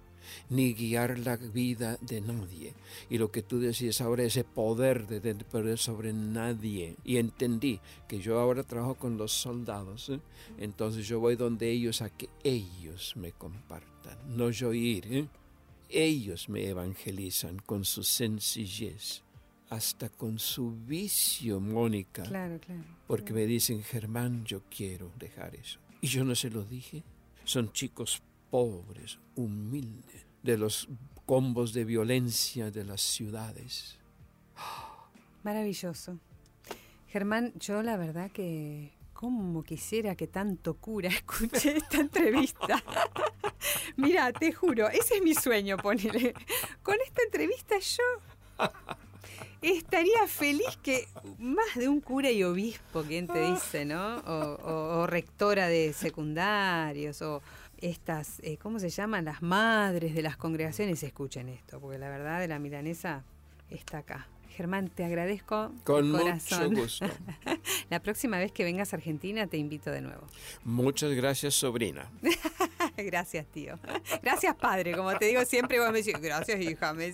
[0.50, 2.74] ni guiar la vida de nadie.
[3.10, 6.96] Y lo que tú decías ahora, ese poder de, poder sobre nadie.
[7.04, 10.20] Y entendí que yo ahora trabajo con los soldados, ¿eh?
[10.58, 15.14] entonces yo voy donde ellos a que ellos me compartan, no yo ir.
[15.14, 15.28] ¿eh?
[15.90, 19.24] Ellos me evangelizan con su sencillez
[19.70, 22.24] hasta con su vicio, Mónica.
[22.24, 22.84] Claro, claro.
[23.08, 25.80] Porque me dicen, Germán, yo quiero dejar eso.
[26.02, 27.04] Y yo no se lo dije.
[27.44, 30.88] Son chicos pobres, humildes, de los
[31.26, 33.98] combos de violencia de las ciudades.
[35.44, 36.20] Maravilloso.
[37.08, 42.82] Germán, yo la verdad que como quisiera que tanto cura escuche esta entrevista.
[43.98, 46.34] Mira, te juro, ese es mi sueño, ponele.
[46.82, 48.70] Con esta entrevista yo
[49.62, 51.06] estaría feliz que
[51.38, 54.20] más de un cura y obispo, quien te dice, ¿no?
[54.20, 57.42] O, rectora de secundarios, o
[57.78, 59.26] estas, eh, ¿cómo se llaman?
[59.26, 63.26] Las madres de las congregaciones escuchen esto, porque la verdad de la milanesa
[63.70, 64.30] está acá.
[64.60, 65.72] Germán, te agradezco.
[65.86, 67.06] Con mucho gusto.
[67.90, 70.28] La próxima vez que vengas a Argentina te invito de nuevo.
[70.66, 72.12] Muchas gracias, sobrina.
[72.98, 73.80] gracias, tío.
[74.22, 74.98] Gracias, padre.
[74.98, 76.92] Como te digo siempre, vos me decís, gracias, hija.
[76.92, 77.14] Me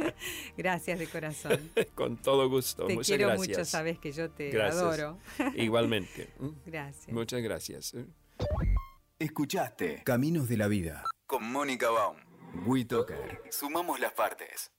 [0.58, 1.70] Gracias de corazón.
[1.94, 2.86] Con todo gusto.
[2.86, 3.48] Te Muchas quiero gracias.
[3.48, 5.16] mucho, sabes que yo te adoro.
[5.54, 6.30] Igualmente.
[6.66, 7.14] Gracias.
[7.14, 7.94] Muchas gracias.
[9.16, 12.16] Escuchaste Caminos de la Vida con Mónica Baum.
[12.66, 13.42] WeToker.
[13.48, 14.72] Sumamos las partes.